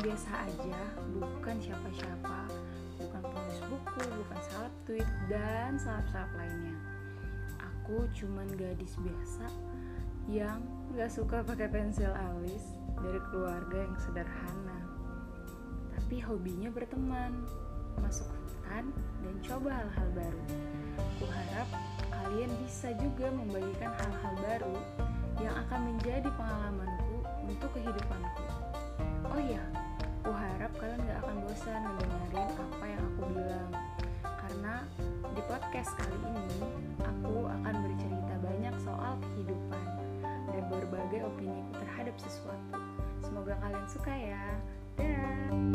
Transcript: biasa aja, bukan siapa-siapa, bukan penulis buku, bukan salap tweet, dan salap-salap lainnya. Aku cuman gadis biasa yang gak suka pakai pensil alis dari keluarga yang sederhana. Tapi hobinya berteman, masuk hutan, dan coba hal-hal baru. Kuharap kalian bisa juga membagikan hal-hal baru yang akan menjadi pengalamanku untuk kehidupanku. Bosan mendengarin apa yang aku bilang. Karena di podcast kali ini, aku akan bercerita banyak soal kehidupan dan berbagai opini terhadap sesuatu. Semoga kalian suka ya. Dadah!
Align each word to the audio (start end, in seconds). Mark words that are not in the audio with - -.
biasa 0.00 0.48
aja, 0.48 0.80
bukan 1.20 1.56
siapa-siapa, 1.60 2.38
bukan 2.96 3.20
penulis 3.20 3.60
buku, 3.68 4.04
bukan 4.24 4.38
salap 4.48 4.74
tweet, 4.88 5.08
dan 5.28 5.76
salap-salap 5.76 6.32
lainnya. 6.36 6.76
Aku 7.60 8.08
cuman 8.16 8.48
gadis 8.56 8.96
biasa 8.96 9.46
yang 10.28 10.64
gak 10.96 11.12
suka 11.12 11.44
pakai 11.44 11.68
pensil 11.68 12.10
alis 12.12 12.64
dari 12.96 13.20
keluarga 13.28 13.78
yang 13.84 13.96
sederhana. 14.00 14.80
Tapi 15.96 16.16
hobinya 16.24 16.72
berteman, 16.72 17.44
masuk 18.00 18.26
hutan, 18.28 18.88
dan 19.20 19.34
coba 19.44 19.84
hal-hal 19.84 20.08
baru. 20.16 20.44
Kuharap 21.20 21.68
kalian 22.08 22.50
bisa 22.64 22.94
juga 22.96 23.28
membagikan 23.32 23.92
hal-hal 24.00 24.34
baru 24.48 24.76
yang 25.40 25.54
akan 25.66 25.80
menjadi 25.92 26.28
pengalamanku 26.36 27.16
untuk 27.48 27.70
kehidupanku. 27.76 28.49
Bosan 31.70 31.86
mendengarin 31.86 32.50
apa 32.58 32.82
yang 32.82 33.02
aku 33.14 33.22
bilang. 33.30 33.70
Karena 34.26 34.74
di 35.22 35.42
podcast 35.46 35.94
kali 35.94 36.18
ini, 36.18 36.66
aku 36.98 37.46
akan 37.46 37.74
bercerita 37.86 38.34
banyak 38.42 38.74
soal 38.82 39.14
kehidupan 39.22 39.84
dan 40.50 40.64
berbagai 40.66 41.30
opini 41.30 41.62
terhadap 41.78 42.18
sesuatu. 42.18 42.74
Semoga 43.22 43.54
kalian 43.62 43.86
suka 43.86 44.10
ya. 44.10 44.42
Dadah! 44.98 45.69